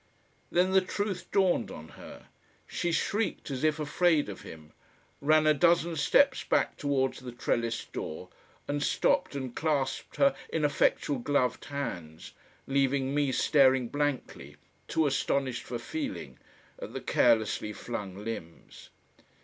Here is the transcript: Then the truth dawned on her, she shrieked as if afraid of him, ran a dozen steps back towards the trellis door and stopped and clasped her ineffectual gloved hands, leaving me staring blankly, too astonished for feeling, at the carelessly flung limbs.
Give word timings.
Then 0.51 0.71
the 0.71 0.81
truth 0.81 1.27
dawned 1.31 1.69
on 1.69 1.89
her, 1.89 2.25
she 2.65 2.91
shrieked 2.91 3.51
as 3.51 3.63
if 3.63 3.79
afraid 3.79 4.29
of 4.29 4.41
him, 4.41 4.73
ran 5.21 5.45
a 5.45 5.53
dozen 5.53 5.95
steps 5.95 6.43
back 6.43 6.75
towards 6.75 7.19
the 7.19 7.31
trellis 7.31 7.85
door 7.85 8.29
and 8.67 8.81
stopped 8.81 9.35
and 9.35 9.55
clasped 9.55 10.15
her 10.15 10.33
ineffectual 10.51 11.19
gloved 11.19 11.65
hands, 11.65 12.33
leaving 12.65 13.13
me 13.13 13.31
staring 13.31 13.89
blankly, 13.89 14.55
too 14.87 15.05
astonished 15.05 15.61
for 15.65 15.77
feeling, 15.77 16.39
at 16.79 16.93
the 16.93 17.01
carelessly 17.01 17.71
flung 17.71 18.25
limbs. 18.25 18.89